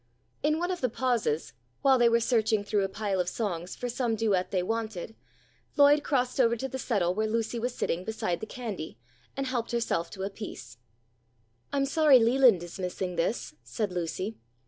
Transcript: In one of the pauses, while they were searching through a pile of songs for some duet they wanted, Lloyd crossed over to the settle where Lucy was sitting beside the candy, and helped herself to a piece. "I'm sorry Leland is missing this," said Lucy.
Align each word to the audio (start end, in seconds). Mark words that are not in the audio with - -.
In 0.41 0.57
one 0.57 0.71
of 0.71 0.81
the 0.81 0.89
pauses, 0.89 1.53
while 1.83 1.99
they 1.99 2.09
were 2.09 2.19
searching 2.19 2.63
through 2.63 2.83
a 2.83 2.89
pile 2.89 3.19
of 3.19 3.29
songs 3.29 3.75
for 3.75 3.87
some 3.87 4.15
duet 4.15 4.49
they 4.49 4.63
wanted, 4.63 5.15
Lloyd 5.77 6.03
crossed 6.03 6.39
over 6.41 6.55
to 6.55 6.67
the 6.67 6.79
settle 6.79 7.13
where 7.13 7.27
Lucy 7.27 7.59
was 7.59 7.75
sitting 7.75 8.03
beside 8.03 8.39
the 8.39 8.47
candy, 8.47 8.97
and 9.37 9.45
helped 9.45 9.73
herself 9.73 10.09
to 10.09 10.23
a 10.23 10.29
piece. 10.31 10.79
"I'm 11.71 11.85
sorry 11.85 12.17
Leland 12.17 12.63
is 12.63 12.79
missing 12.79 13.15
this," 13.15 13.53
said 13.63 13.91
Lucy. 13.91 14.39